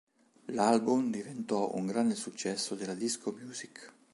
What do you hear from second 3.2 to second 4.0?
music.